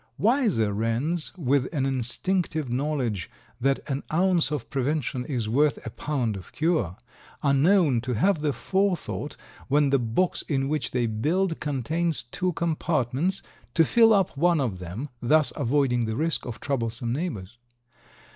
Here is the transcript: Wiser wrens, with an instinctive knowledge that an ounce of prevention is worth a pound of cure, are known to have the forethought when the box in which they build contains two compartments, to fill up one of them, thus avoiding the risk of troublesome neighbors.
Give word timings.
Wiser 0.17 0.73
wrens, 0.73 1.31
with 1.37 1.71
an 1.71 1.85
instinctive 1.85 2.71
knowledge 2.71 3.29
that 3.59 3.87
an 3.87 4.01
ounce 4.11 4.49
of 4.49 4.67
prevention 4.71 5.23
is 5.27 5.47
worth 5.47 5.77
a 5.85 5.91
pound 5.91 6.35
of 6.35 6.51
cure, 6.53 6.97
are 7.43 7.53
known 7.53 8.01
to 8.01 8.15
have 8.15 8.41
the 8.41 8.51
forethought 8.51 9.37
when 9.67 9.91
the 9.91 9.99
box 9.99 10.41
in 10.49 10.67
which 10.67 10.89
they 10.89 11.05
build 11.05 11.59
contains 11.59 12.23
two 12.23 12.51
compartments, 12.53 13.43
to 13.75 13.85
fill 13.85 14.11
up 14.11 14.35
one 14.35 14.59
of 14.59 14.79
them, 14.79 15.07
thus 15.21 15.53
avoiding 15.55 16.05
the 16.07 16.15
risk 16.15 16.47
of 16.47 16.59
troublesome 16.59 17.13
neighbors. 17.13 17.59